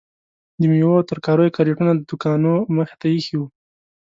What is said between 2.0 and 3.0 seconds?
دوکانو مخې